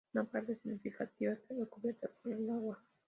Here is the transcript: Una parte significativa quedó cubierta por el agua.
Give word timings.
Una 0.15 0.23
parte 0.23 0.55
significativa 0.55 1.35
quedó 1.47 1.69
cubierta 1.69 2.09
por 2.23 2.33
el 2.33 2.49
agua. 2.49 2.81